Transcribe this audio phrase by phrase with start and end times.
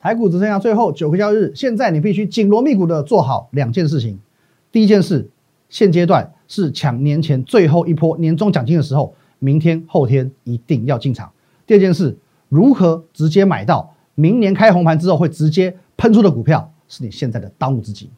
[0.00, 4.18] 台股只剩下最后九个交易日，现在你必须紧锣密鼓的做好两件事情。
[4.70, 5.28] 第一件事，
[5.68, 11.30] 现阶段是抢年前最后一波年终奖金的时候，明天后天一定要进场。
[11.66, 12.16] 第二件事，
[12.48, 18.08] 如何直接买到明年开红盘之后会直接喷出的股票，是你现在的当务之急。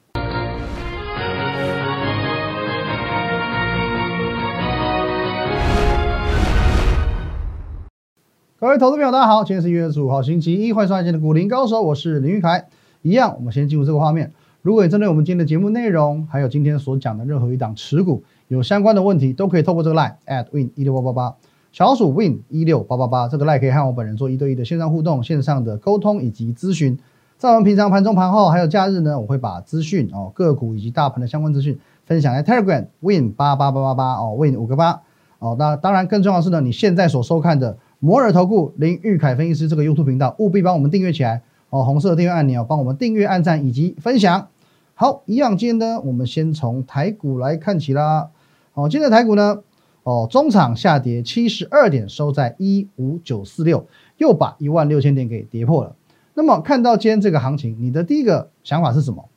[8.61, 12.67] 各位投资朋友，大家好，今天是一月十五号，星期一，欢迎收看今天的股林高手，我是林玉凯。
[13.01, 14.31] 一样，我们先进入这个画面。
[14.61, 21.37] 如果你针对我们今天的节目内容，还有今天所讲的任何一档持股有相关的问题，都可以透过这个 line at win 一六八八八，
[21.73, 26.99] 小鼠 win 一六八八八，这个 line 可以和我本人做一对一的线上互动、线上的沟通以及咨询。
[27.39, 35.01] 在我们平常盘中、盘后还有假日呢，我会把资讯哦个股以及大盘的相关资讯分享在 Telegram win 八八八八八哦 win 五个八
[35.39, 35.57] 哦。
[35.59, 37.79] 那当然更重要的是呢，你现在所收看的。
[38.03, 41.85] 摩尔投顾林玉凯分析师这个 YouTube 频道，务必帮我们订阅起来哦！
[41.85, 44.49] 红色订阅按钮，帮我们订阅、按赞以及分享。
[44.95, 48.31] 好，一样，今天呢，我们先从台股来看起啦。
[48.73, 49.63] 哦，今天的台股呢，
[50.05, 55.95] 哦，中场下跌七十二点，收在一五九四六，又把一万六千点给跌破了。
[56.33, 59.29] 那么看到今天这个行情，你的第一个想法是什么？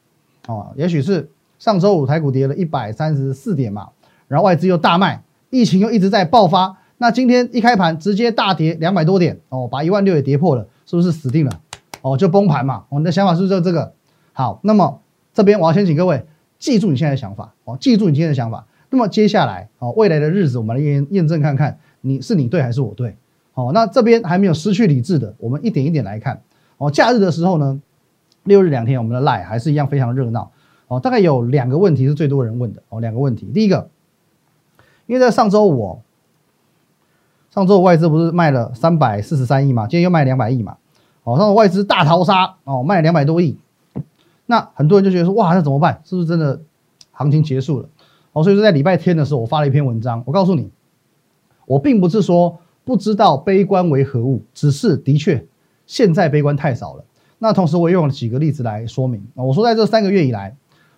[0.47, 1.29] 哦，也许是
[1.59, 3.89] 上周五台股跌了一百三十四点嘛，
[4.29, 6.77] 然后外资又大卖，疫情又一直在爆发。
[7.03, 11.59] 那今天一开盘直接大跌两百多点哦，把一万六也跌破了，是不是死定了？
[12.01, 12.85] 哦，就崩盘嘛。
[12.87, 13.91] 我们的想法是不是就这个？
[14.31, 15.01] 好，那么
[15.33, 16.25] 这边我要先请各位
[16.59, 18.65] 记住你现在的想法哦，记住你今天的想法。
[18.89, 23.17] 那么接下来哦，未来的日子我们来验验证看看，你是你对还是我对？
[23.53, 26.41] 哦，那这边还没有失去理智的，我们一点一点来看。
[26.77, 27.81] 哦，假日的时候呢，
[28.45, 30.49] 六日两天我们的赖还是一样非常热闹。
[30.87, 33.51] 哦，大概有两个问题是最多人问的哦，两个问题。
[33.53, 33.89] 第一个，
[35.05, 35.99] 因为在上周五。
[37.53, 40.77] 上周外资不是卖了三百四十三亿嘛，今天又卖两百亿嘛，
[41.23, 43.59] 哦，上周外资大逃杀哦，卖两百多亿，
[44.47, 46.01] 那很多人就觉得说，哇，那怎么办？
[46.03, 46.59] 是不是真的
[47.11, 47.87] 行情结束了？
[48.31, 50.71] 哦，所以说在礼拜天的时候，我发了一篇文章，我告诉你，
[51.67, 55.45] 我并不是说不知道悲观为何物，只是的确
[55.85, 57.05] 现在悲观太少了。
[57.37, 60.55] 那同时我用了几个例子来说明，我说在这三个月以来，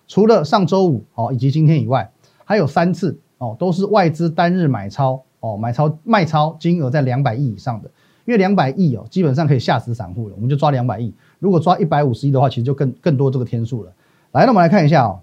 [0.08, 2.10] 除了上周五哦以及今天以外，
[2.46, 5.22] 还有三次哦，都是外资单日买超。
[5.46, 7.90] 哦，买超卖超金额在两百亿以上的，
[8.24, 10.34] 因为两百亿哦，基本上可以吓死散户了。
[10.34, 13.92] 我们就抓两百亿，如果抓一百五十亿的话，其实就更更多这个天数了。
[14.32, 15.20] 来，那我们来看一下哦，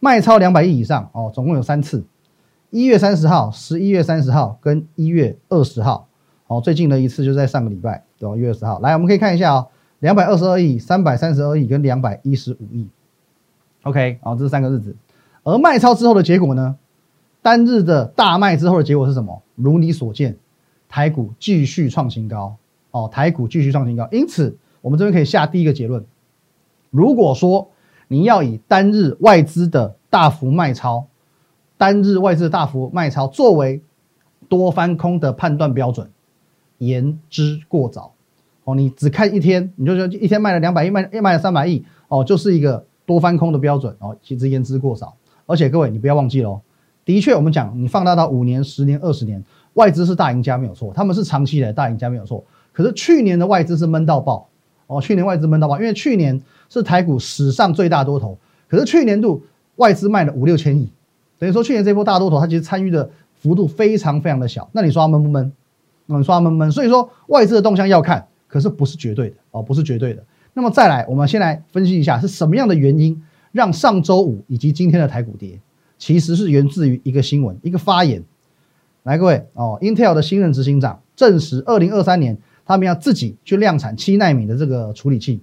[0.00, 2.02] 卖超两百亿以上哦，总共有三次，
[2.70, 6.08] 一月三十号、十一月三十号跟一月二十号。
[6.46, 8.36] 哦，最近的一次就在上个礼拜，对吧？
[8.36, 8.78] 一月二十号。
[8.80, 9.68] 来，我们可以看一下哦，
[10.00, 12.88] 两百二十二亿、三百三十二亿跟两百一十五亿。
[13.84, 14.94] OK，哦，这是三个日子。
[15.44, 16.76] 而卖超之后的结果呢？
[17.42, 19.42] 单日的大卖之后的结果是什么？
[19.56, 20.36] 如你所见，
[20.88, 22.56] 台股继续创新高
[22.92, 24.08] 哦，台股继续创新高。
[24.12, 26.04] 因此，我们这边可以下第一个结论：
[26.90, 27.68] 如果说
[28.06, 31.06] 你要以单日外资的大幅卖超，
[31.76, 33.82] 单日外资的大幅卖超作为
[34.48, 36.08] 多翻空的判断标准，
[36.78, 38.12] 言之过早
[38.64, 38.74] 哦。
[38.74, 45.16] 你只看一天，你就说一天卖了两百亿，卖卖了三百亿哦，就是一个多翻空的标准哦，其实言之过早。
[45.46, 46.60] 而且各位，你不要忘记喽。
[47.04, 49.42] 的确，我们讲你放大到五年、十年、二十年，
[49.74, 52.44] 外资是大赢家没有错，他们是长期的大赢家没有错。
[52.72, 54.48] 可是去年的外资是闷到爆
[54.86, 59.42] 哦，去年外资闷到爆，因为去年是台股史上最大多头，可是去年度
[59.76, 60.88] 外资卖了五六千亿，
[61.38, 64.68] 等于说去年这波大多头，它其实参与的幅度非常非常的小。
[64.72, 65.52] 那你说它闷不闷？
[66.06, 66.70] 你说它闷不闷？
[66.70, 70.22] 所以说外资的动向要看，可是不是绝对的哦，不是绝对的。
[70.54, 75.58] 那么再来，我们先来分析一下是什么样的原因让上周五以及今天的台股跌。
[76.02, 78.24] 其实是源自于一个新闻，一个发言。
[79.04, 82.36] 来，各位哦，Intel 的新任执行长证实，二零二三年
[82.66, 85.40] 他们要自己去量产七纳米的这个处理器。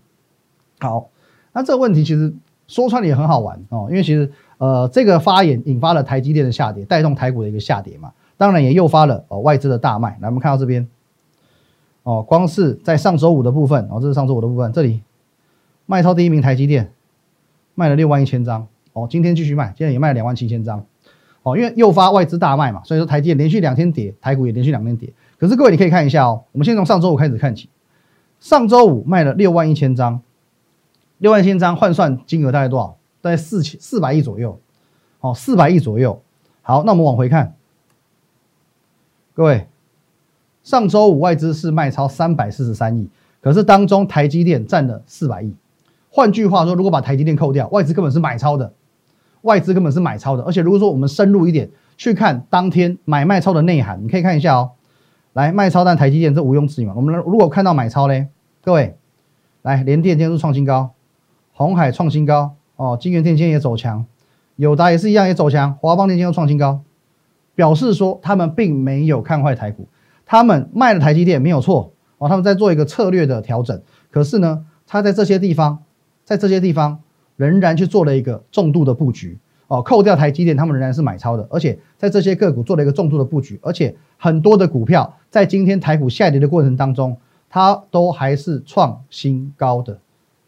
[0.81, 1.11] 好，
[1.53, 2.33] 那这个问题其实
[2.67, 8.11] 说穿了也很好玩哦，因为其实呃，这个发言引发了台积电的下跌，带动台股的一个下跌嘛。
[8.35, 10.17] 当然也诱发了哦外资的大卖。
[10.19, 10.85] 来，我们看到这边
[12.03, 15.03] 哦，光是在上周五的部分哦，这是上周五的部分，这里
[15.85, 16.91] 卖超第一名台积电
[17.75, 18.67] 卖了六万一千张。
[18.93, 20.85] 哦，今天继续卖，今天也卖了两万七千张，
[21.43, 25.13] 哦，因为诱发外资大卖嘛，所以说台积电连续两天跌，台股也连续两天跌。
[25.37, 27.69] 可是各位你可以看一下哦，我们先从上周五开始看起，
[28.39, 30.21] 上周五卖了六万一千张，
[31.17, 32.97] 六万一千张换算金额大概多少？
[33.21, 34.59] 大概四千四百亿左右，
[35.19, 36.21] 哦，四百亿左右。
[36.61, 37.55] 好，那我们往回看，
[39.33, 39.67] 各位，
[40.63, 43.09] 上周五外资是卖超三百四十三亿，
[43.41, 45.53] 可是当中台积电占了四百亿。
[46.09, 48.73] 换句话说，如果把台积电扣掉，外资根本是买超的。
[49.41, 54.71] 外资根本是买超的，而且如果说我们深入一点去看当天买卖超的内涵，你可以看一下哦。
[55.33, 56.93] 来，卖超但台积电这毋庸置疑嘛。
[56.95, 58.27] 我们如果看到买超嘞，
[58.61, 58.97] 各位
[59.61, 60.91] 来，联电今天是创新高，
[61.53, 64.05] 红海创新高哦，金源电今天也走强，
[64.55, 66.81] 友达也是一样也走强，华邦电今天又创新高，
[67.55, 69.87] 表示说他们并没有看坏台股，
[70.25, 75.83] 他们卖了台积电没有错哦，他们在做一个策略的调整，可是呢，他在这些地方，
[76.25, 76.99] 在这些地方
[77.39, 87.17] 仍然去做了一个重度的布局哦，扣掉台积电，他们仍然是买超的，而且在这些个股做了一个重度的布局，而且很多的股票在今天台股下跌的过程当中。
[87.51, 89.97] 它都还是创新高的，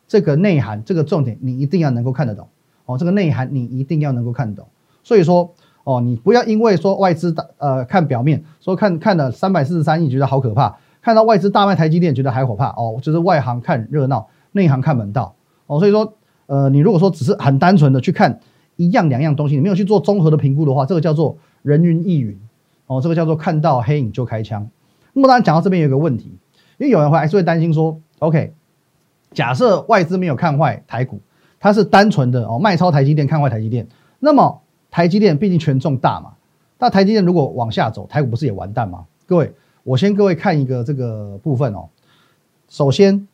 [0.08, 2.48] 这个内涵，这个重点，你一定要能够看得懂
[2.86, 2.96] 哦。
[2.96, 4.68] 这个内涵你一定要能够看得懂。
[5.02, 5.52] 所以说，
[5.84, 15.34] 哦，你不要因为说外资大呃看表面，说看看了三百四十三亿觉得好可怕，看到外资大卖台积电觉得还可怕哦，就是外行看热闹，内行看门道
[15.66, 15.80] 哦。
[15.80, 16.14] 所以说，
[16.52, 18.42] 呃，你如果说只是很单纯的去看
[18.76, 22.38] 一样两样东西，你没有去做综合的评估的话，这个叫做人云亦云
[22.88, 24.70] 哦，这个叫做看到黑影就开枪。
[25.14, 26.38] 那么当然讲到这边有一个问题。
[26.78, 28.54] 因为有人会还是会担心说，OK，
[29.34, 31.22] 假设外资没有看坏台股，
[31.60, 33.88] 它是单纯的哦卖超台积电看坏台积电，
[34.20, 36.32] 那么台积电毕竟权重大嘛，
[36.80, 39.06] 那台积电如果往下走，台股不是也完蛋吗？
[39.28, 39.54] 各位，
[39.84, 41.88] 我先各位看一个这个部分哦。
[42.68, 43.28] 首先，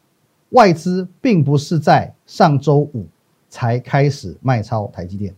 [0.49, 3.07] 外资并不是在上周五
[3.49, 5.35] 才开始卖超台积电，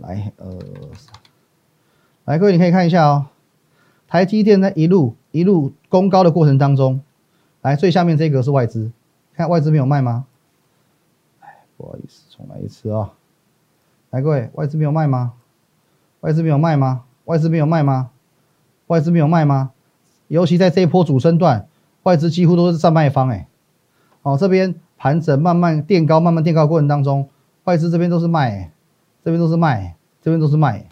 [0.00, 0.58] 来，呃，
[2.24, 3.26] 来，各位你可以看一下哦，
[4.06, 5.14] 台积电在一路。
[5.30, 7.02] 一路攻高的过程当中，
[7.60, 8.90] 来最下面这个是外资，
[9.34, 10.24] 看外资没有卖吗？
[11.40, 13.12] 哎，不好意思，重来一次啊！
[14.08, 15.34] 来各位，外资没有卖吗？
[16.20, 17.04] 外资没有卖吗？
[17.26, 18.10] 外资没有卖吗？
[18.86, 19.70] 外资没有卖吗？
[20.28, 21.68] 尤其在这一波主升段，
[22.04, 23.46] 外资几乎都是占卖方哎。
[24.28, 27.28] 哦，这边盘整慢慢垫高，慢慢垫高过程当中，
[27.64, 28.70] 外资这边都是卖，
[29.24, 30.86] 这边都是卖，这边都是卖。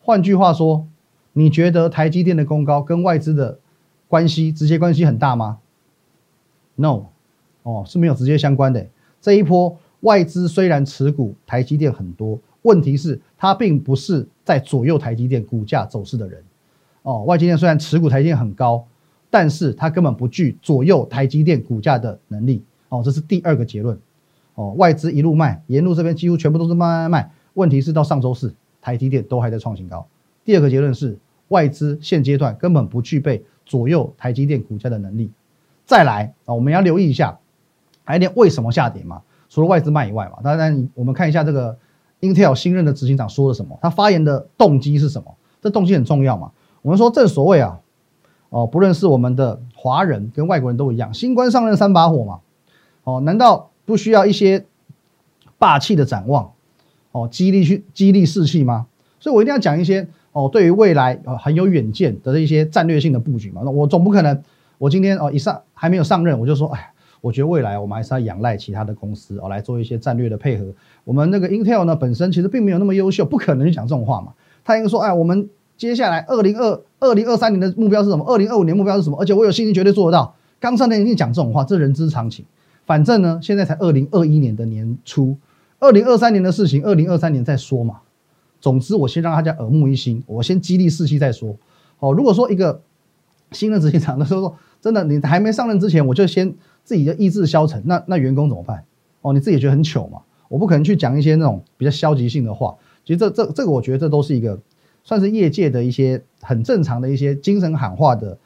[0.00, 0.86] 换句话说，
[1.32, 3.58] 你觉得台积电的攻高跟外资的？
[4.08, 5.60] 关系直接关系很大吗
[6.74, 7.04] ？No，
[7.62, 8.86] 哦是没有直接相关的。
[9.22, 16.42] 这一波外资虽然持股台积电很多，问题是它并不是在左右台积电股价走势的人。
[17.04, 18.84] 哦，外积电虽然持股台积电很高，
[19.30, 22.62] 但是它根本不具左右台积电股价的能力。
[22.92, 23.98] 哦，这是第二个结论。
[24.54, 27.30] 哦，外资一路卖，沿路这边几乎全部都是卖卖卖。
[27.54, 30.06] 问题是到上周四，台积电都还在创新高。
[30.44, 31.18] 第二个结论是
[31.48, 33.44] 外资现阶段根本不具备。
[33.64, 35.30] 左右台积电股价的能力，
[35.86, 37.38] 再来啊，我们要留意一下
[38.04, 39.22] 台积电为什么下跌嘛？
[39.48, 41.78] 除了外资卖以外嘛，当然我们看一下这个
[42.20, 45.32] Intel 新任的执行长说了什么，他发言的动机是什么？
[45.60, 46.50] 这动机很重要嘛。
[46.82, 47.78] 我们说正所谓啊，
[48.50, 52.40] 哦，不论是我们的华人跟外国人都一样，新官上任三把火嘛。
[53.04, 54.64] 哦，难道不需要一些
[55.58, 56.52] 霸气的展望？
[57.12, 58.86] 哦，激励去激励士气吗？
[59.20, 60.08] 所以我一定要讲一些。
[60.34, 64.42] 哦，对于未来呃很有远见的一些战略性的布局嘛，那我总不可能，
[64.78, 66.90] 我今天哦一上还没有上任，我就说，哎，
[67.20, 70.64] 我觉得未来我们还是要仰赖其他的公司哦来做一些战略的配合。
[71.04, 74.32] 我们那个 Intel 呢本身其实并没有那么优秀，不可能讲这种话嘛。
[74.64, 78.24] 他应该说，哎，我们接下来二零二二零二三年的目标是什么？
[78.24, 79.18] 二零二五年目标是什么？
[79.20, 80.34] 而且我有信心绝对做得到。
[80.58, 82.46] 刚上任一定讲这种话，这人之常情。
[82.84, 85.36] 反正呢，现在才二零二一年的年初，
[85.78, 88.00] 二零二三年的事情，二零二三年再说嘛。
[88.60, 91.56] 总之，我先让大家耳目一新，我先激励士气再说。
[91.98, 92.80] 哦，如果说一个
[93.50, 98.84] 新的执行长的时候说，真的你还没上任之前，我就先自己的意志消沉，那那员工怎么办？
[99.20, 100.20] 哦，你自己觉得很糗嘛。
[100.48, 102.76] 我不可能去讲一些那种比较消极性的话。
[103.04, 104.60] 其实这这这个，我觉得这都是一个
[105.02, 108.38] 算是业界的一些很正常的一些精神喊话的，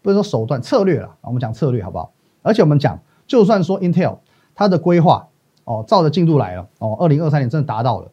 [0.00, 1.14] 不是说手段策略了。
[1.20, 2.12] 我们讲策略好不好？
[2.42, 4.18] 而且我们讲，就算说 Intel
[4.56, 5.28] 它的规划
[5.62, 8.10] 哦，照着进度来了哦，二零二三年真的达到了。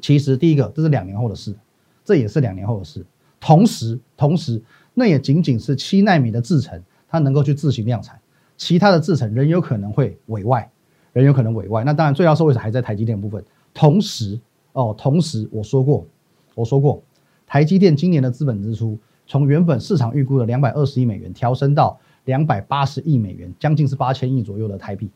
[0.00, 1.56] 其实第一个，这是两年后的事，
[2.04, 3.04] 这也是两年后的事。
[3.40, 4.62] 同时，同时，
[4.94, 8.20] 那也仅仅是七纳米的制程，它能够去自行量产，
[8.56, 10.70] 其他的制程仍有可能会委外，
[11.12, 11.82] 仍有可能委外。
[11.84, 13.42] 那当然，最要受惠者还在台积电部分。
[13.72, 14.38] 同时，
[14.72, 16.06] 哦，同时我说过，
[16.54, 17.02] 我说过，
[17.46, 25.10] 台积电今年的资本支出从原本市场预估的两百二十亿美元调升到两百八十亿美元，将近是八千亿左右的台币。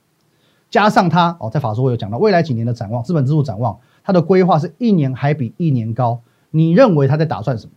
[0.71, 3.79] 加上它，哦，在法说会有讲到未来几年的展望，资本支出展望。
[4.03, 7.73] 他的规划是一年还比一年高，你认为他在打算什么？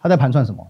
[0.00, 0.66] 他在盘算什么？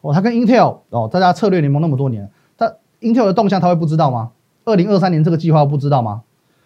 [0.00, 4.32] 哦，他跟 Intel 哦，大家策略联盟那么多年，他 Intel 的动向他会不知道吗？
[4.64, 6.24] 二零二三年这个计划不知道吗？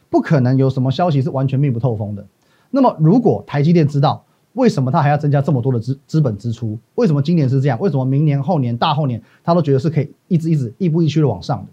[0.09, 2.25] 不可能有什么消息是完全密不透风的。
[2.71, 4.25] 那么如果台积电知道，
[4.59, 6.77] 为什么他还要增加这么多的资资本支出？
[6.97, 7.79] 为什么今年是这样？
[7.79, 11.67] 为什么明年、后年、大后年他都觉得是可以一直一直亦步亦趋的往上的？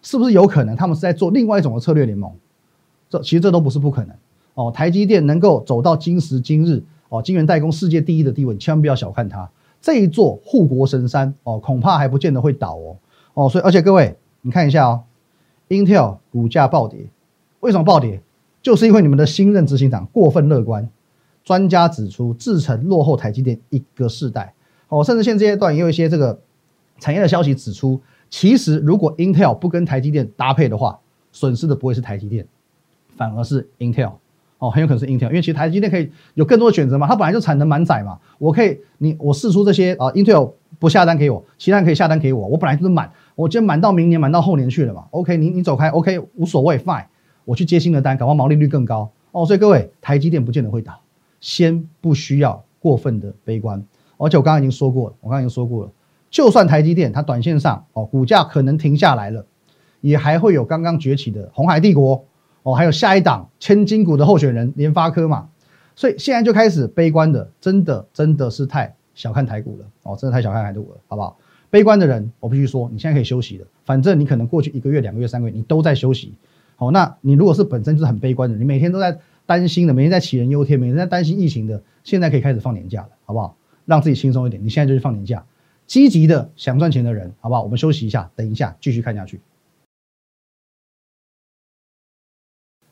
[0.00, 2.32] 是不是有可能他们是在做另外一种的策略联盟？
[3.10, 4.16] 这其实这都不是不可能。
[4.54, 9.48] 哦，台积电能够走到今时今日，哦，晶圆代工世界第一的地位，千万不要小看它。
[9.82, 12.96] 这一座护国神山，哦，恐怕还不见得会倒哦。
[13.34, 15.02] 哦，所以而且各位，你看一下哦
[15.68, 17.06] Intel 股价暴跌，
[17.60, 18.22] 为什么暴跌？
[18.62, 20.88] 就是因为你们的新任执行长过分乐观。
[21.50, 24.54] 专家指出，制程落后台积电一个世代。
[24.86, 26.38] 哦，甚至现阶段也有一些这个
[27.00, 31.00] 产业的消息指出，其实如果 Intel 不跟台积电搭配的话，
[31.32, 32.46] 损失的不会是台积电，
[33.16, 34.12] 反而是 Intel。
[34.58, 45.06] 哦，很有可能是 Intel，因为其实台积电可以有更多的选择嘛，它本来就产能满载嘛，我可以你我试出这些啊，Intel 不下单给我，其他人可以下单给我，我本来就是满，我今天满到明年，满到后年去了嘛。
[45.10, 47.06] OK，你你走开，OK 无所谓，Fine，
[47.44, 49.10] 我去接新的单，搞完毛利率更高。
[49.32, 51.00] 哦，所以各位，台积电不见得会倒，
[51.40, 53.82] 先不需要过分的悲观。
[54.16, 55.90] 而且我刚刚已经说过了，我刚刚已经说过了，
[56.30, 59.46] 就算台积电它短线上哦股价可能停下来了，
[60.00, 62.24] 也还会有刚刚崛起的红海帝国。
[62.62, 65.48] 哦，还有下一档千金股的候选人联发科嘛，
[65.96, 71.38] 所以现在就开始悲观的，真的真的是太小看台股了哦，真的太小看台股了，好不好？
[71.70, 76.34] 悲观的人，我必须说，你现在可以休息了，反正你可能过去一个月、两个月、三个月，你都在休息。
[76.76, 79.18] 好，那你如果是本身就是很悲观的，你每天都在
[79.50, 83.56] 担心的，每天在杞人忧天，每天在担心疫情的，现在可以开始放年假了，好不好？
[83.84, 85.44] 让自己轻松一点，你现在就去放年假，
[85.88, 87.64] 积极的想赚钱的人，好不好？
[87.64, 89.40] 我们休息一下，等一下继续看下去。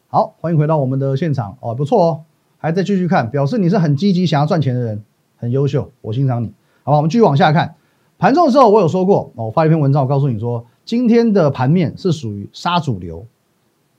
[0.09, 2.25] 好，欢迎回到我们的现场哦，不错哦，
[2.57, 5.05] 还在继续看，表示你是很积极想要赚钱的人，
[5.37, 6.53] 很优秀，我欣赏你。
[6.83, 7.77] 好吧，我们继续往下看。
[8.19, 13.25] 盘中的时候，我有说过哦，我发一篇文章，我告诉你说，今天的盘面是属于杀主流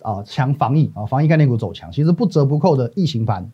[0.02, 3.52] 啊，强防疫啊，防疫概念股走强，其实不折不扣的疫情盘，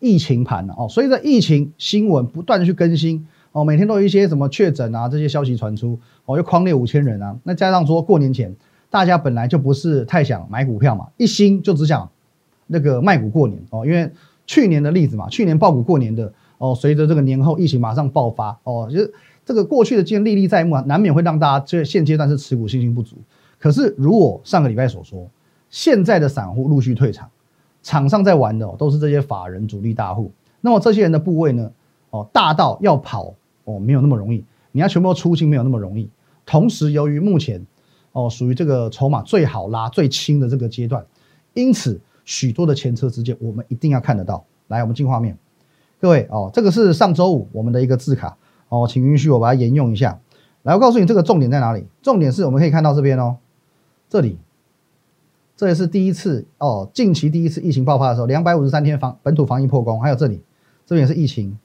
[0.00, 8.54] 疫情盘哦，随着疫情新闻不断去更新哦，每天都有一些什么确诊啊这些消息传出哦，又框列五千人啊，那加上说过年前。
[8.88, 12.08] 大家本来就不是太想买股票嘛，一心就只想
[12.68, 13.84] 那个卖股过年哦。
[13.84, 14.10] 因为
[14.46, 19.12] 去年的例子嘛，去年爆股过年的哦，随着这个年后疫情马上爆发哦，就是
[19.44, 23.16] 这个过去的经验历历在目啊，难免会让大家这现阶段是持股信心不足。
[23.58, 25.28] 可是如我上个礼拜所说，
[25.76, 27.28] 现在的散户陆续退场，
[27.82, 30.32] 场上在玩的都是这些法人主力大户。
[30.62, 31.70] 那么这些人的部位呢，
[32.08, 34.42] 哦，大到要跑哦，没有那么容易，
[34.72, 36.08] 你要全部出清没有那么容易。
[36.46, 37.66] 同时，由于目前
[38.12, 41.04] 哦，属于这个筹码最好拉、最轻的这个阶段，
[41.52, 44.42] 因此许多的前车之鉴，我们一定要看得到。
[44.68, 45.36] 来，我们进画面，
[46.00, 48.34] 各位哦，这个是上周五我们的一个字卡
[48.70, 50.18] 哦，请允许我把它沿用一下。
[50.62, 51.84] 来，我告诉你这个重点在哪里？
[52.00, 53.36] 重点是我们可以看到这边哦，
[54.08, 54.38] 这里，
[55.56, 60.42] 这也是第一次哦，近期第一次疫情爆发的时候，两百五十三天防本土防疫破功，还有这里，
[60.84, 61.58] 这边也是疫情，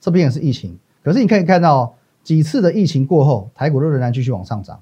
[0.00, 0.78] 这边也是疫情。
[1.02, 4.80] 可是你可以看到几次的疫情过后，台股都仍然继续往上涨。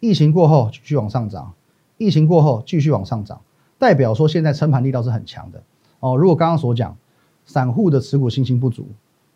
[0.00, 1.54] 疫情过后继续往上涨，
[1.96, 3.40] 疫情过后继续往上涨，
[3.78, 5.62] 代表说现在撑盘力道是很强的
[6.00, 6.14] 哦。
[6.14, 6.94] 如果刚刚所讲，
[7.46, 8.86] 散户的持股信心不足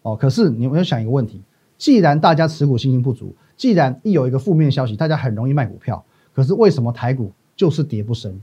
[0.03, 1.41] 哦，可是你有没有想一个问题？
[1.79, 8.39] 既然大家持股信心不足，既然一有一个负面消息，大家很容易卖股票，可是为什么台股就是跌不深？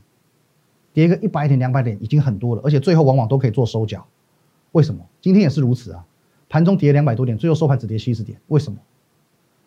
[0.95, 4.07] 跌个一百点、两百点已经很多了，而且最后往往都可以做收脚，
[4.71, 5.05] 为什么？
[5.21, 6.05] 今天也是如此啊，
[6.47, 8.79] 盘中跌两百多点，最后收盘只跌七十点，为什么？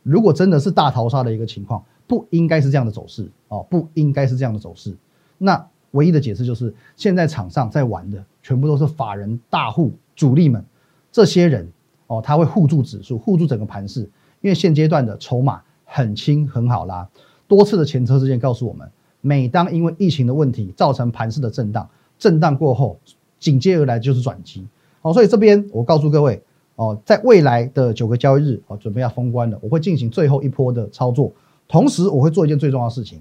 [0.02, 4.96] 如果真的是大逃杀的一个情况，不应该是这样的走势哦，不应该是这样的走势。
[5.36, 10.64] 那唯一的解释就是，现在场上在玩的全部都是法人大户主力们，
[11.12, 11.70] 这些人
[12.06, 14.00] 哦，他会护住指数，护住整个盘势，
[14.40, 17.06] 因为现阶段的筹码很轻很好拉。
[17.46, 22.98] 多次的前车之鉴告诉我们，每当因为疫情的问题造成盘势的震荡，震荡过后
[23.38, 24.66] 紧接而来就是转机。
[25.00, 26.42] 好，所以这边我告诉各位。
[26.80, 31.32] 哦，在未来的九个交易日，哦，准备要封关了，我会进行最后一波的操作，
[31.66, 33.20] 同时我会做一件最重要的事情，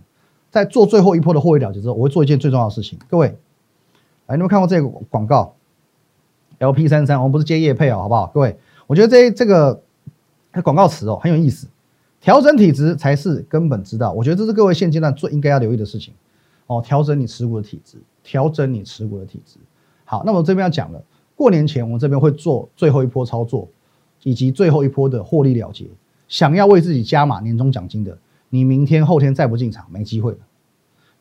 [0.52, 3.00] 在做最后一波的获利了结之后，我会做一件最重要的事情。
[3.10, 3.36] 各位，
[4.28, 5.56] 来，你们看过这个广告
[6.60, 8.28] ？LP 三三，我们不是接业配哦，好不好？
[8.28, 9.82] 各位，我觉得这这个
[10.64, 11.68] 广告词哦很有意思，
[12.20, 14.12] 调整体质才是根本之道。
[14.12, 16.14] 我觉得这是各位现阶段最应该要留意的事情。
[16.66, 19.58] 哦，调整你持股的体质，调整你持股的体质。
[20.04, 21.02] 好，那我这边要讲了。
[21.36, 23.70] 过年前，我们这边会做最后一波操作，
[24.24, 25.86] 以及最后一波的获利了结。
[26.28, 28.18] 想要为自己加码年终奖金的，
[28.50, 30.40] 你明天后天再不进场，没机会了。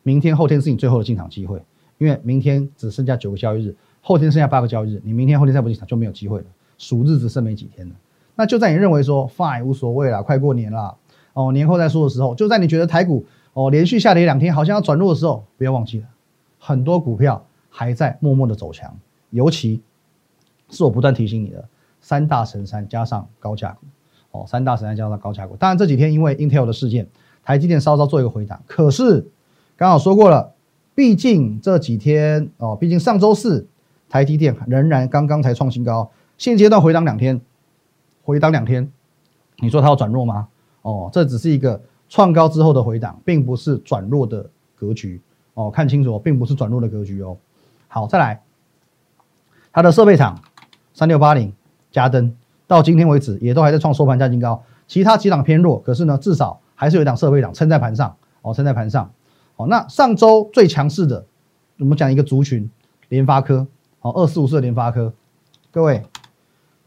[0.03, 1.61] 明天后天是你最后的进场机会，
[1.97, 6.45] 因为明天只剩下九个交易日，后天剩下八个交易日，你明天后天再不进场就没有机会了。
[6.77, 7.95] 数日子剩没几天了，
[8.37, 10.95] 那就在你认为说 fine 无所谓了，快过年了，
[11.33, 16.05] 哦，年后再说的时候，就在你觉得台股哦连续下跌两天，好像要转弱的时候，不要忘记了，
[16.57, 18.97] 很多股票还在默默的走强，
[19.31, 19.81] 尤其。
[20.69, 21.63] 是我不断提醒你的
[22.01, 23.87] 三大神山加上高价股
[24.31, 25.55] 哦，三大神山加上高价股。
[25.55, 27.07] 当然这几天因为 Intel 的事件，
[27.41, 28.61] 台积电稍稍做一个回档。
[28.67, 29.31] 可是
[29.77, 30.55] 刚好说过了，
[30.93, 33.65] 毕竟这几天哦，毕竟上周四
[34.09, 37.39] 台积电仍然刚刚才创新高，现阶段回档两天，
[38.27, 38.91] 回档两天，
[39.59, 40.49] 你说它要转弱吗？
[40.81, 45.21] 哦，这只是一个创高之后的回档，并不是转弱的格局。
[45.53, 47.37] 哦，看清楚，并不是转弱的格局哦。
[47.87, 48.43] 好，再来，
[49.71, 50.37] 它的设备厂
[50.93, 51.53] 三六八零
[51.89, 52.35] 加登
[52.67, 58.13] 到今天为止也都还在创收盘价新高，其他几档偏弱，可是呢，至少还是有一档设备厂撑在盘上。
[58.41, 59.09] 哦，撑在盘上。
[59.55, 61.25] 哦，那上周最强势的，
[61.79, 62.69] 我们讲一个族群，
[63.07, 63.65] 联发科，
[64.01, 65.13] 哦，二四五四的联发科，
[65.71, 66.03] 各位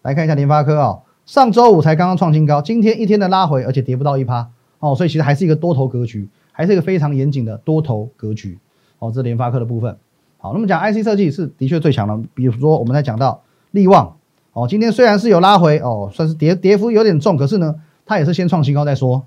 [0.02, 0.98] 来看一下联发科啊，
[1.30, 8.58] 上周五才刚刚创新高，今天一天的拉回，而且跌不到一趴，哦，所以其实还是一个多头格局，还是一个非常严谨的多头格局，
[8.98, 9.96] 哦，这联发科的部分。
[10.38, 14.16] 好，那么讲 IC 设计是的确最强的，比如说我们在讲到力旺，
[14.54, 19.24] 哦，今天虽然是有拉回，哦，算是跌跌幅有点重，可是呢，它也是先创新高再说。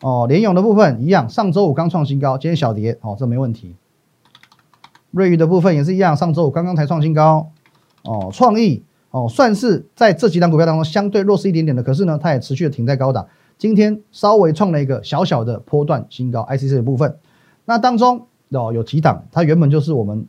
[0.00, 3.76] 哦，联勇的部分一样，上周五刚创新高，今天小跌，哦，这没问题。
[5.12, 7.52] 瑞昱的部分也是一样，上周五刚刚才创新高。
[8.02, 8.82] 哦，创意
[9.14, 13.24] 哦，算是在这几档股票当中相对弱势一点点的，可是呢，它也持续的停在高档，
[13.56, 16.42] 今天稍微创了一个小小的波段新高。
[16.50, 17.16] ICC 的部分，
[17.64, 20.26] 那当中哦有几档，它原本就是我们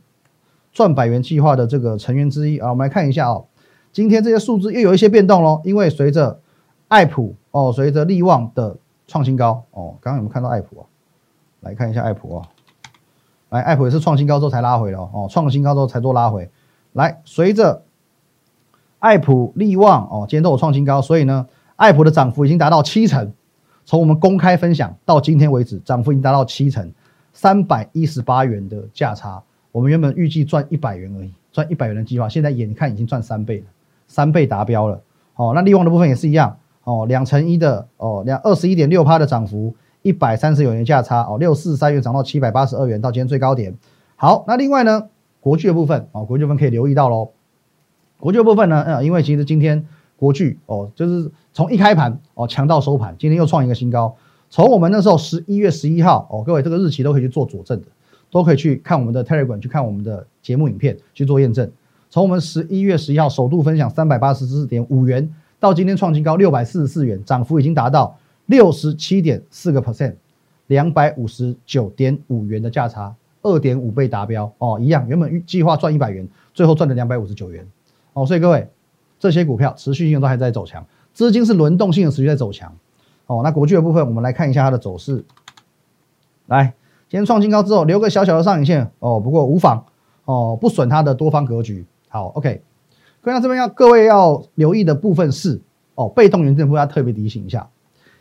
[0.72, 3.46] 赚百元计划的这个成员之一啊，我们来看一下哦，
[3.92, 6.40] 今天这些数字又有一些变动喽，因为随着
[6.86, 8.76] 爱普哦，随着利旺的。
[9.08, 10.82] 创新高哦，刚刚有没有看到爱普啊？
[11.60, 12.48] 来看一下爱普啊，
[13.50, 16.50] 来爱普也是创新高之后才拉回的哦，创新高之后才做拉回。
[16.92, 17.84] 来，随着
[19.06, 21.46] 爱普、利旺哦，今天都有创新高，所以呢，
[21.76, 23.32] 爱普的涨幅已经达到七成。
[23.84, 26.90] 从我们公开分享到今天为止，涨幅已经达到七成，
[27.32, 29.40] 三百一十八元的价差。
[29.70, 33.66] 我们原本预计赚一百元而已，赚一百元的计划，现在眼看已经赚三倍了，
[34.08, 35.00] 三倍达标了。
[35.36, 36.56] 哦，那利旺的部分也是一样。
[36.82, 39.72] 哦，两成一的哦，两二十一点六趴的涨幅，
[40.02, 43.72] 一百三十九元价差哦，六四三元涨到七百八十二元，到今天最高点。
[44.16, 45.06] 好，那另外呢，
[45.38, 47.30] 国巨的部分哦，国巨部分可以留意到喽。
[48.18, 54.14] 国巨部分呢，呃，因为其实今天国巨哦，就是从一开盘哦强到收盘，今天又创一个新高。
[54.48, 57.86] 从我们那时候十一月十一号哦，各位这个日期都可以去做佐证的，
[58.30, 61.70] 都可以去看我们的 Telegram 去看我们的节目影片去做验证。
[62.08, 65.32] 从我们十一月十一号首度分享三百八十四点五元。
[65.58, 70.14] 到今天创新高六百四十四元，涨幅已经达到六十七点四个 percent，
[70.66, 77.66] 两百五十九点五元的价差，二点五倍达标哦，一样，原本预计划赚一百元，最后赚了两百五十九元
[78.16, 78.66] 哦，所以各位
[79.18, 82.74] 这些股票持续性都还在走强，资金是轮动性的持续在走强
[83.26, 83.42] 哦。
[83.44, 85.22] 那国巨的部分，我们来看一下它的走势，
[86.46, 86.72] 来，
[87.10, 89.84] 今天创新高之后留个小小的上影线哦，不过无妨
[90.24, 91.84] 哦，不损它的多方格局。
[92.08, 92.62] 好，OK。
[93.22, 95.60] 那这边要各位要留意的部分是
[95.94, 97.68] 哦，被动元件部分要特别提醒一下。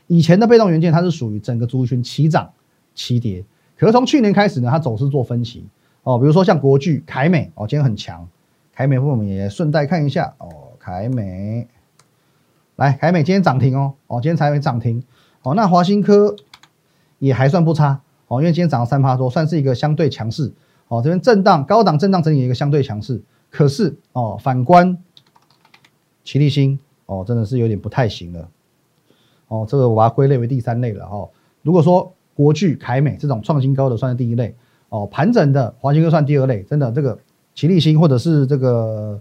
[0.07, 2.51] 以前的被动元件它是属于整个族群齐涨
[2.93, 3.45] 齐跌，
[3.77, 5.65] 可是从去年开始呢，它走势做分歧
[6.03, 6.19] 哦。
[6.19, 8.27] 比如说像国巨、凯美哦，今天很强。
[8.75, 11.65] 凯美我们也顺带看一下哦，凯美，
[12.75, 15.01] 来凯美今天涨停哦哦，今天才会涨停
[15.43, 15.53] 哦。
[15.55, 16.35] 那华新科
[17.19, 20.51] 也还算不差哦，因为今天涨了三趴多，算是一个相对强势
[20.89, 21.01] 哦。
[21.01, 23.23] 这边震荡高档震荡整理一个相对强势。
[23.49, 24.97] 可是哦，反观
[26.25, 28.49] 齐力新哦，真的是有点不太行了
[29.47, 29.65] 哦。
[29.65, 31.29] 这个我把它归类为第三类了哦。
[31.61, 34.53] 如果说国巨、凯美这种创新高的算是第一类
[34.89, 36.61] 哦，盘整的华新科算第二类。
[36.63, 37.17] 真的，这个
[37.55, 39.19] 齐力新或者是这个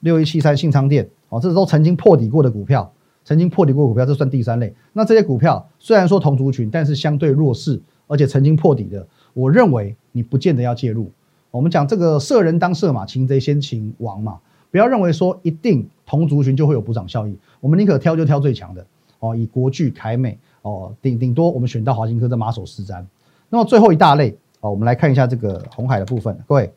[0.00, 2.92] 六一七三信昌店哦，这都曾经破底过的股票，
[3.24, 4.72] 曾经破底过股票，这算第三类。
[4.92, 11.10] 那这些股票虽然说同族群，但是相对弱势，而且曾经破底的，我认为你不见得要介入。
[11.50, 14.38] 我们讲这个射人当射马，擒贼先擒王嘛，
[14.70, 18.84] 不要认为说一定同族群就会有补涨效益，我们宁可挑就挑最强的
[19.20, 23.02] 哦，以国巨、凯美哦，顶顶多我们选到华兴科的马首是瞻。
[23.48, 26.72] 那么最后一大类哦，我们来看一下这个红海的部分，各位，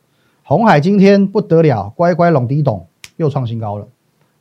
[0.48, 3.86] 红海今天不得了，乖乖拢低懂，又创新高了，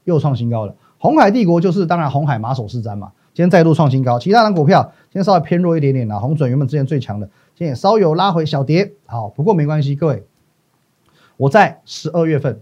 [0.04, 0.72] 又创新高了。
[0.98, 7.26] 红海帝国就是当然红海马首是瞻嘛，今天再度创新高，其他的股票今天稍微偏弱一点点啦，红准原本之前最强的。
[7.56, 10.24] 今天也稍有拉回小跌，好，不过没关系，各位，
[11.36, 12.60] 我在十二月份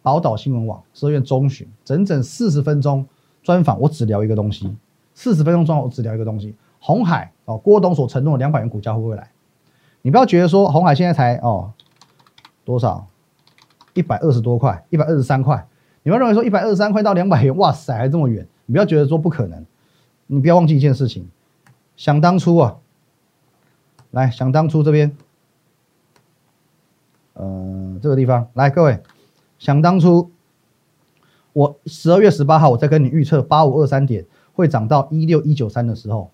[0.00, 3.04] 宝岛新闻网十二月中旬整整四十分钟
[3.42, 4.72] 专访，我只聊一个东西，
[5.14, 9.32] 四十分钟专访我只聊一个东西，红海哦，郭董所承诺的两百元股价会不会来？
[10.02, 11.72] 你不要觉得说红海现在才哦
[12.64, 13.06] 多少
[13.92, 15.66] 一百二十多块，一百二十三块，
[16.02, 19.64] 你们认为说一百二十三块到两百元，哇塞，还这么远，你不要觉得说不可能，
[20.26, 21.28] 你不要忘记一件事情，
[21.96, 22.76] 想当初啊。
[24.10, 25.16] 来，想当初这边，
[27.32, 29.02] 呃，这个地方，来各位，
[29.58, 30.30] 想当初，
[31.52, 36.30] 我十二月十八号我在跟你预测八五二三点会涨到一六一九三的时候，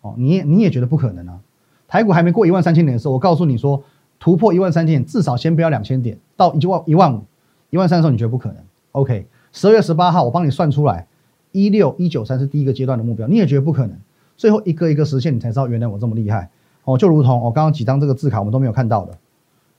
[0.00, 1.38] 哦，你你也觉得不可能啊？
[1.86, 3.84] 台股还没过一万三千点的时候，我告诉你说
[4.20, 7.24] 突破一万三千点，至少先不要两千点，到一万一万五、
[7.70, 11.08] 一万三的时候，你觉得不可能？OK，十二月十八号我帮你算出来，
[11.52, 13.98] 一六一九三是第一个阶段的目标，你也觉得不可能，
[14.36, 16.50] 最后一个一个实现，你才知道原来我这么厉害。
[16.84, 19.16] 哦，就如同我刚刚几张这个字卡我们都没有看到的，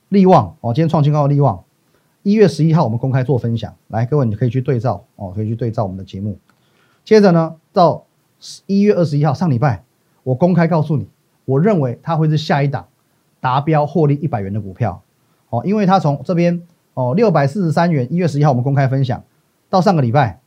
[0.09, 1.63] 利旺哦，今天创新高的利旺，
[2.23, 6.37] 一月十一号我们公开做分享，来各位你可以去对照哦，可以去对照我们的节目。
[7.03, 8.05] 接着呢，到
[8.65, 9.83] 一月二十一号上礼拜，
[10.23, 11.07] 我公开告诉你，
[11.45, 12.87] 我认为它会是下一档
[13.41, 15.01] 达标获利一百元的股票
[15.49, 16.61] 哦，因为它从这边
[16.93, 19.21] 哦六百四十三元，一月十一号我们公开分享，
[19.69, 20.39] 到上个礼拜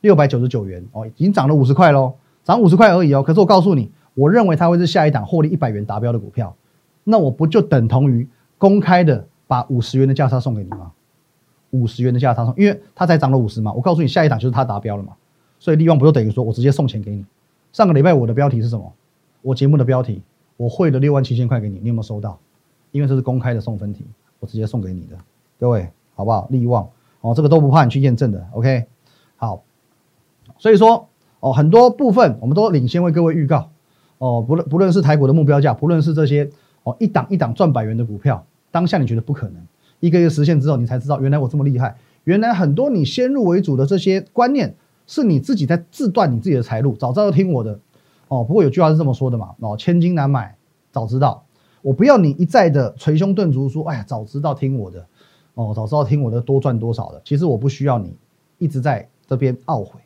[0.00, 3.22] 六百九十九元哦，已经涨了五十块喽，涨五十块而已哦。
[3.22, 6.56] 可是我告诉你，我认为它会是下一档获利一百元达标的股票，
[7.04, 10.92] 那我不就等同于公开的把五十元的价差送给你吗？
[11.70, 15.12] 五十元的价差送，因为它才涨了五十嘛，我告诉你下一档就是它达标了嘛。
[15.58, 17.24] 所以利旺不就等于说我直接送钱给你？
[17.72, 18.92] 上个礼拜我的标题是什么？
[19.42, 20.22] 我节目的标题，
[20.56, 22.38] 我汇了六万七千块给你，你有没有收到？
[22.92, 24.04] 因为这是公开的送分题，
[24.40, 25.16] 我直接送给你的，
[25.58, 26.46] 各位好不好？
[26.50, 26.88] 利旺
[27.20, 28.86] 哦，这个都不怕你去验证的，OK？
[29.36, 29.62] 好，
[30.58, 31.08] 所以说
[31.40, 33.70] 哦，很多部分我们都领先为各位预告
[34.18, 36.50] 哦，不论不论是台股的目标价，不论是这些
[36.84, 39.62] 哦一档一档赚百元的股票，当下你觉得不可能，
[40.00, 44.74] 一个月实现之后，你才知道原来我这么厉害，原来很多你先入为主的这些观念。
[45.08, 47.78] 是你自己在自断你自己的财路，早知道听我的
[48.28, 48.44] 哦。
[48.44, 50.56] 不过有句话是这么说的嘛，哦，千金难买
[50.92, 51.42] 早知道。
[51.82, 55.06] 我不要你一再的捶胸顿足说，哎呀，早知道听我的，
[55.54, 57.22] 哦，早知道听我的多赚多少的。
[57.24, 58.16] 其实我不需要你
[58.58, 60.00] 一直在这边懊悔，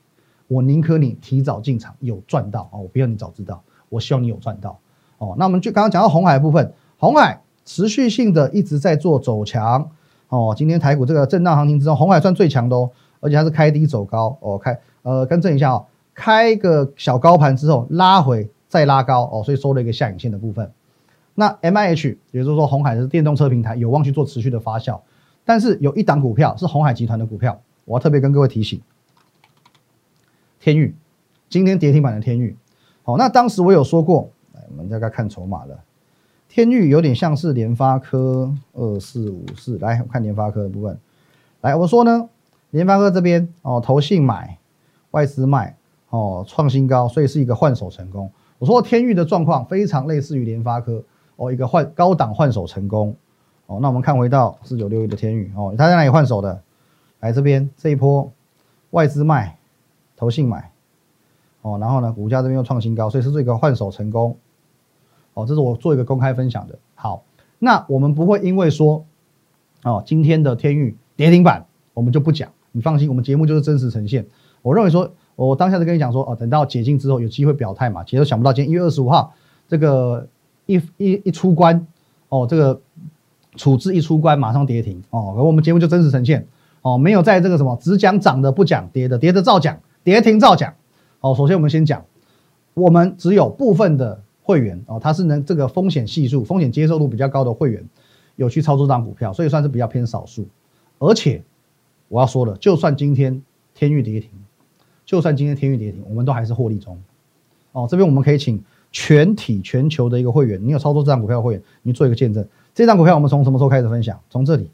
[0.46, 2.80] 我宁可你提早进场有赚到哦。
[2.80, 4.78] 我不要你早知道，我希望你有赚到
[5.16, 5.34] 哦。
[5.38, 9.90] 那我们就刚刚讲到红海部分，红海持续性的一直在做走强
[10.28, 10.54] 哦。
[10.54, 14.78] 今天台股这个震荡行情之中，红海算最强的哦，而且它是开低走高哦，开。
[15.02, 15.86] 呃，更正一下哦，
[16.20, 20.70] 开个小高盘之后拉回再拉高哦，所以收了一个下影线的部分。
[21.34, 25.00] 那 M I H 也就是说红海是电动车平台，有望去做持续的发酵。
[25.46, 28.82] 但是有一档股票是红海集团的股票，我要特别跟各位提醒：
[30.60, 30.94] 天域
[31.48, 32.54] 今天跌停板的天域。
[33.02, 34.30] 好，那当时我有说过，
[34.68, 35.80] 我们大概看筹码了。
[36.50, 40.98] 天域有点像是联发科二四五四，来看联发科的部分。
[41.62, 42.28] 来，我说呢，
[42.72, 44.58] 联发科这边哦，投信买。
[45.12, 45.76] 外资卖
[46.10, 48.30] 哦，创新高，所以是一个换手成功。
[48.58, 51.02] 我说天域的状况非常类似于联发科
[51.36, 53.16] 哦，一个换高档换手成功
[53.66, 53.78] 哦。
[53.80, 56.62] 那我们看回到四九六一的天域哦，它在哪里换手的？
[57.20, 58.32] 来这边这一波
[58.90, 59.58] 外资卖，
[60.16, 60.72] 投信买
[61.62, 64.36] 哦，然后呢股价这边又创新高，所以是这个换手成功
[65.34, 65.46] 哦。
[65.46, 66.78] 这是我做一个公开分享的。
[66.94, 67.22] 好，
[67.58, 69.04] 那我们不会因为说
[69.84, 72.50] 哦今天的天域跌停板，我们就不讲。
[72.72, 74.26] 你放心，我们节目就是真实呈现。
[74.62, 75.12] 我认为说，
[75.46, 78.04] 我当下就跟你讲说，哦，等到解禁之后有机会表态嘛。
[78.04, 79.32] 其实想不到今天一月二十五号，
[79.68, 80.28] 这个
[80.66, 81.86] 一一一出关，
[82.28, 82.78] 哦，这个
[83.56, 86.46] 处置一出关马上跌停，哦，而我们节目就真实呈现，
[86.82, 90.74] 哦，没有在这个什么只讲涨的不讲跌的，跌的照讲，跌停照讲。
[91.20, 92.04] 哦，首先我们先讲，
[92.74, 97.82] 我们只有部分的会员，哦，他是能这个风险系数、风险接受度比较高的会员，
[98.36, 100.46] 有去操作这张股票，所以算是比较偏少数。
[100.98, 101.42] 而且
[102.08, 103.42] 我要说了，就算今天
[103.74, 104.28] 天域跌停。
[105.10, 106.96] 就算今天天域跌停，我们都还是获利中。
[107.72, 112.46] 哦，这边我们可以请全体全球的一个会员，你有操作这张股票的会员，你做一个见证。
[112.72, 114.20] 这张股票我们从什么时候开始分享？
[114.30, 114.70] 从这里，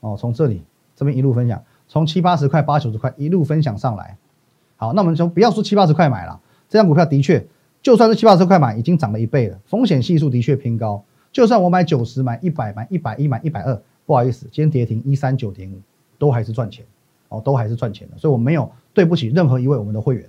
[0.00, 0.62] 哦，从这里
[0.96, 4.16] 这边一路分享，从七八十块、八九十块一路分享上来。
[4.74, 7.46] 好，那我们就不要说七八十块买了，这张股票的确，
[7.82, 11.04] 就算是七八十块买，已经涨了一倍了，风险系数的确偏高。
[11.30, 15.76] 就算我买九十、买一百、买一百一、买一百二，不好意思，今天跌停一三九点五，
[16.18, 16.84] 都还是赚钱。
[17.30, 20.28] 哦，都还是赚钱的，所以我没有对不起任何一位我们的会员。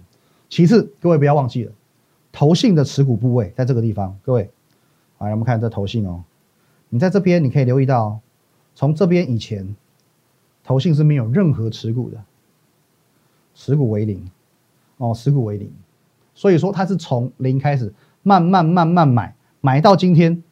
[0.49, 1.71] 其次，各位不要忘记了，
[2.31, 4.15] 投信的持股部位在这个地方。
[4.21, 4.51] 各位，
[5.17, 6.23] 好，我们看这投信哦，
[6.89, 8.19] 你在这边你可以留意到，
[8.75, 9.75] 从这边以前，
[10.63, 12.21] 投信是没有任何持股的，
[13.55, 14.29] 持股为零，
[14.97, 15.71] 哦，持股为零，
[16.35, 20.43] 所以说它是从零开始慢慢慢慢买，买到今天，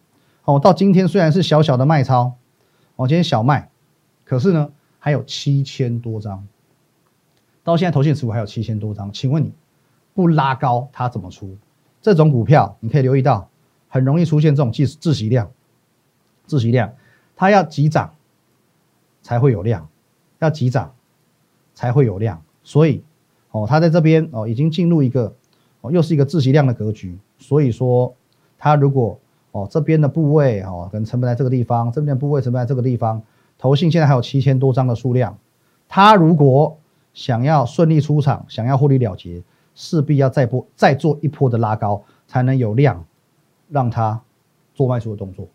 [0.45, 2.33] 哦，到今天虽然是小小的卖超，
[2.95, 3.69] 哦，今天小卖，
[4.25, 4.71] 可是呢。
[4.99, 6.45] 还有七千多张，
[7.63, 9.53] 到现在投信持股还有七千多张，请问你
[10.13, 11.57] 不拉高它怎么出？
[12.01, 13.49] 这种股票你可以留意到，
[13.88, 15.49] 很容易出现这种自自息量，
[16.45, 16.93] 自息量，
[17.35, 18.13] 它要急涨
[19.21, 19.88] 才会有量，
[20.39, 20.93] 要急涨
[21.73, 23.03] 才会有量，所以
[23.51, 25.33] 哦，它在这边哦已经进入一个
[25.81, 28.13] 哦又是一个自息量的格局，所以说
[28.57, 29.17] 它如果
[29.51, 33.21] 哦这边的部位哦可能成本在这个地方，这边的部位成本在这个地方。
[33.60, 35.38] 投信现在还有七千多张的数量，
[35.88, 36.76] 他如果
[37.13, 39.43] 想要顺利出场，想要获利了结，
[39.76, 43.06] 势必要再波再做一波的拉高，才能有量
[43.69, 44.19] 让他
[44.74, 45.48] 做卖出的动作，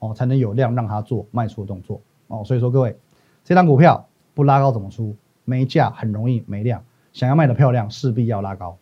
[0.00, 2.96] 哦，才能有量让他做卖出的动作，哦，所以说各位，
[3.44, 5.14] 这张股票不拉高怎么出？
[5.44, 8.76] 没价很容易没量，想要卖的漂亮，势必要拉高，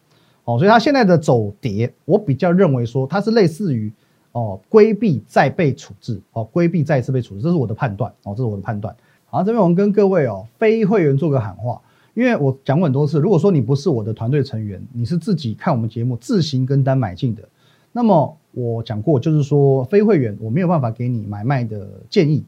[0.45, 3.91] 哦，所以它现在的走跌，我比较认为说它是类似于
[4.33, 8.95] 哦，规避再被处置，哦，规避再次被处置，这是我的判断，哦，这是我的判断。
[9.27, 11.81] 好，这边我们跟各位哦，非会员做个喊话，
[12.15, 17.43] 因为我讲过很多次，如果说你不是我的团队成员，你是自己看我们节目自行跟单买进的，
[17.93, 22.45] 那么我讲过，就是说非会员我没有办法给你买卖的建议，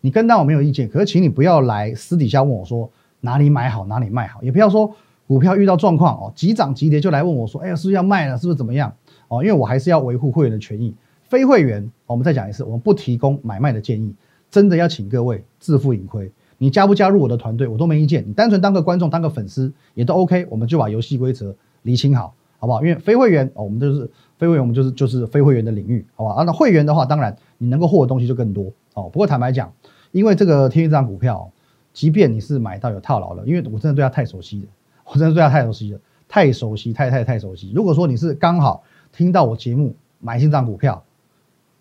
[0.00, 4.94] 你跟单我没有意见，可是请你不要来私底下问我说哪里买好哪里卖好，也不要说
[5.26, 8.92] 股票遇到状况哦，急涨急跌就来问我说，哎呀，是不是要卖了，是不是怎么样？
[9.28, 10.94] 哦，因为我还是要维护会员的权益。
[11.28, 14.14] 非会员，我们再讲一次，我们不提供买卖的建议。
[14.48, 16.30] 真的要请各位自负盈亏。
[16.56, 18.24] 你加不加入我的团队，我都没意见。
[18.26, 20.46] 你单纯当个观众、当个粉丝也都 OK。
[20.48, 22.80] 我们就把游戏规则理清好，好不好？
[22.80, 24.08] 因为非会员哦，我们就是
[24.38, 26.34] 非会员，我们就是就是非会员的领域，好吧？
[26.34, 29.10] 啊，那会员的话，当然你能够获的东西就更多哦。
[29.12, 29.70] 不过坦白讲，
[30.12, 31.50] 因为这个天宇这张股票，
[31.92, 34.68] 即便你是买到有套牢了，因为我真的对它太熟悉了，
[35.12, 37.72] 我真的对它太熟悉了，太熟悉，太太太熟悉。
[37.74, 41.02] 如果说你是刚好听到我节目买进这张股票。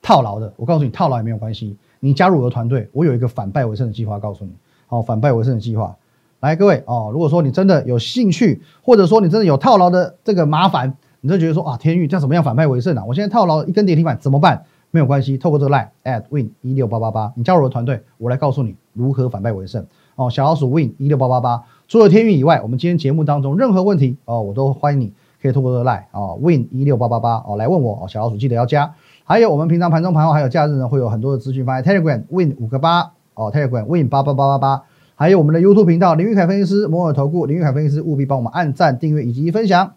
[0.06, 1.76] 套牢的，我告诉你，套牢也没有关系。
[2.00, 4.52] 你加入我的团队，我有一个反败为胜的计划，告诉你，
[4.86, 5.96] 好，反败为胜的计划。
[6.42, 13.04] 来，各位哦，如果说你真的有兴趣，或者说你真的有套牢的这个麻烦，你就觉得说啊，天域这样怎么样反败为胜啊？
[13.04, 14.64] 我现在套牢一根跌停板怎么办？
[14.92, 19.84] 没有关系，透过这个 line at win 一六八八八，你加入我的团队，我来告诉你如何反败为胜。
[20.16, 21.64] 哦，小老鼠 win 一六八八八。
[21.88, 28.94] 除了天域以外，我们今天节目当中任何问题哦，我都欢迎你可以透过这个 line 哦 win 一六八八八哦来问我哦，小老鼠记得要加。
[29.28, 34.84] 还有我们平常盘中盘后还有假日呢，会有很多的资讯放在 Telegram Win 五个八哦，Telegram Win 八八八八八，
[35.16, 39.94] 还有我们的 YouTube 频道林玉凯分析师摩尔投顾林玉凯分析师务必帮我们按赞订阅以及分享。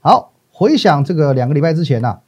[0.00, 2.20] 好，回想这个两个礼拜之前呢，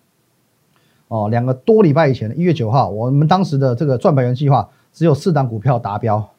[1.06, 6.30] 哦，两个多礼拜以前的一月九号，我们当时的这个赚百元计划只有四档股票达标，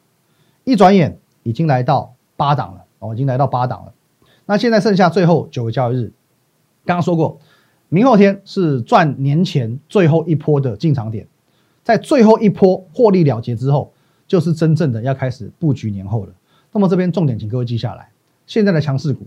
[0.64, 3.94] 一转眼已经来到八档了哦，已经来到八档了。
[4.44, 6.12] 那现在剩下最后九个交易日，
[6.84, 7.38] 刚刚说过。
[7.94, 11.28] 明后天是赚年前最后一波的进场点，
[11.84, 13.92] 在最后一波获利了结之后，
[14.26, 16.32] 就是真正的要开始布局年后了。
[16.72, 18.08] 那么这边重点，请各位记下来：
[18.46, 19.26] 现在的强势股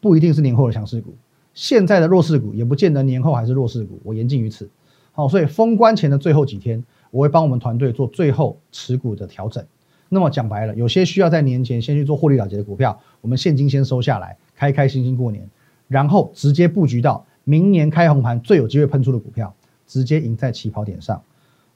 [0.00, 1.12] 不一定是年后的强势股，
[1.54, 3.98] 现在的弱势股也不见得年后还是弱势股。
[4.04, 4.70] 我言尽于此。
[5.10, 9.64] 好，所以封关前的最后几天，我会帮我们团队做最后持股的调整。
[10.08, 15.50] 那么讲白了，有些需要在年前先去做获利了结的股票，我们现金先收下来，开开心心过年，
[15.88, 17.26] 然后直接布局到。
[17.44, 19.54] 明年开红盘最有机会喷出的股票，
[19.86, 21.22] 直接赢在起跑点上，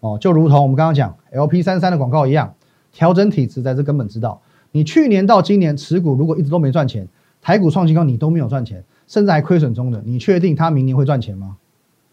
[0.01, 2.55] 哦，就如同我们刚刚讲 LP 三三的广告一样，
[2.93, 4.41] 调整体质才是根本之道。
[4.73, 7.07] 你去年到今年持股如果一直都没赚钱，
[7.41, 11.57] 台股创新高你都没有赚钱，甚至还亏损中的，你确定它明年会赚钱吗？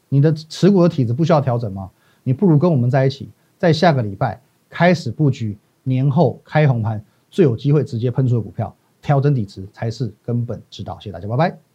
[0.10, 1.90] 你的持股的体质不需要调整吗？
[2.24, 4.40] 你不如跟我们在一起，在下个礼拜
[4.70, 10.98] 开始布局年后开红盘最有机会直接喷出的股票，调整体质才是根本之道。
[11.00, 11.75] 谢谢大家，拜拜。